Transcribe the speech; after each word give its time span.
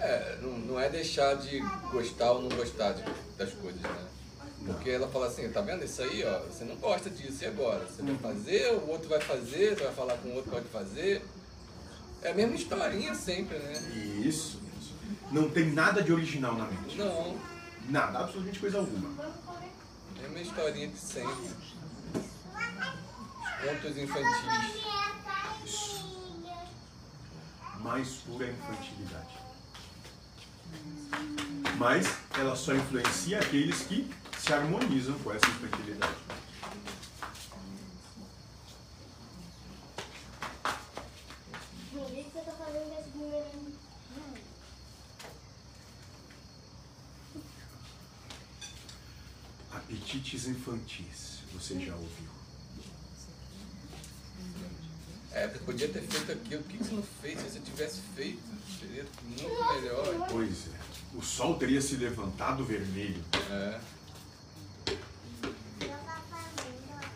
É, 0.00 0.38
não, 0.40 0.50
não 0.58 0.80
é 0.80 0.88
deixar 0.88 1.34
de 1.36 1.60
gostar 1.90 2.32
ou 2.32 2.42
não 2.42 2.48
gostar 2.56 2.92
de- 2.92 3.04
das 3.36 3.52
coisas, 3.52 3.80
né? 3.82 4.06
Porque 4.66 4.90
ela 4.90 5.08
fala 5.08 5.26
assim, 5.26 5.48
tá 5.50 5.60
vendo 5.60 5.84
isso 5.84 6.02
aí, 6.02 6.24
ó, 6.24 6.38
você 6.40 6.64
não 6.64 6.76
gosta 6.76 7.08
disso, 7.10 7.42
e 7.44 7.46
agora? 7.46 7.84
Você 7.86 8.02
vai 8.02 8.14
fazer, 8.16 8.72
o 8.74 8.88
outro 8.90 9.08
vai 9.08 9.20
fazer, 9.20 9.76
você 9.76 9.84
vai 9.84 9.94
falar 9.94 10.16
com 10.18 10.28
o 10.28 10.34
outro 10.36 10.50
pode 10.50 10.66
fazer. 10.68 11.24
É 12.22 12.30
a 12.30 12.34
mesma 12.34 12.54
historinha 12.54 13.14
sempre, 13.14 13.58
né? 13.58 13.72
Isso, 14.22 14.60
isso. 14.80 14.94
Não 15.32 15.48
tem 15.50 15.70
nada 15.72 16.02
de 16.02 16.12
original 16.12 16.54
na 16.54 16.64
mente. 16.66 16.96
Não, 16.96 17.38
Nada, 17.88 18.18
absolutamente 18.20 18.58
coisa 18.60 18.78
alguma. 18.78 19.24
é 20.22 20.26
a 20.26 20.28
mesma 20.28 20.40
historinha 20.50 20.88
de 20.88 20.98
sempre. 20.98 21.50
Contos 23.62 23.96
infantis. 23.98 24.80
Mais 27.82 28.08
pura 28.26 28.46
infantilidade. 28.46 29.38
Mas 31.80 32.06
ela 32.38 32.54
só 32.54 32.74
influencia 32.74 33.38
aqueles 33.38 33.80
que 33.84 34.06
se 34.38 34.52
harmonizam 34.52 35.18
com 35.20 35.32
essa 35.32 35.46
infantilidade. 35.46 36.14
Por 41.90 42.06
que 42.10 42.22
você 42.22 42.40
tá? 42.42 42.52
Apetites 49.72 50.48
infantis, 50.48 51.38
você 51.54 51.80
já 51.80 51.94
ouviu? 51.94 52.28
É, 55.32 55.48
você 55.48 55.58
podia 55.60 55.88
ter 55.88 56.02
feito 56.02 56.32
aquilo, 56.32 56.62
por 56.62 56.72
que 56.72 56.76
você 56.76 56.92
não 56.92 57.02
fez? 57.22 57.38
Se 57.40 57.48
você 57.48 57.60
tivesse 57.60 58.00
feito, 58.14 58.42
seria 58.78 59.06
muito 59.22 59.42
melhor. 59.48 60.28
Pois 60.28 60.66
é. 60.66 60.79
O 61.14 61.22
sol 61.22 61.54
teria 61.56 61.80
se 61.80 61.96
levantado 61.96 62.64
vermelho. 62.64 63.22
É. 63.50 63.80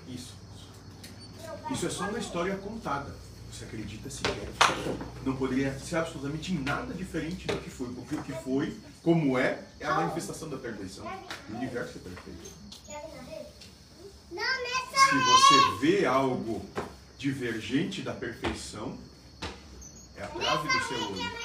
Isso. 0.09 0.35
Isso 1.71 1.87
é 1.87 1.91
só 1.91 2.09
uma 2.09 2.19
história 2.19 2.57
contada. 2.57 3.15
Você 3.53 3.65
acredita 3.65 4.11
sequer. 4.11 4.49
Não 5.25 5.37
poderia 5.37 5.79
ser 5.79 5.97
absolutamente 5.97 6.53
nada 6.55 6.93
diferente 6.93 7.47
do 7.47 7.57
que 7.59 7.71
foi. 7.71 7.87
Porque 7.95 8.17
o 8.17 8.23
que 8.23 8.33
foi, 8.33 8.77
como 9.03 9.39
é, 9.39 9.63
é 9.79 9.87
a 9.87 9.95
manifestação 9.95 10.49
da 10.51 10.57
perfeição. 10.57 11.07
O 11.49 11.57
universo 11.57 11.99
é 11.99 12.01
perfeito. 12.01 12.51
Não, 14.33 14.43
nessa 14.43 15.09
Se 15.09 15.19
você 15.19 15.79
vê 15.81 16.05
algo 16.05 16.65
divergente 17.17 18.03
da 18.03 18.13
perfeição, 18.13 18.99
é 20.17 20.25
a 20.25 20.27
trave 20.27 20.67
do 20.67 20.85
seu 20.89 21.13
olho. 21.13 21.45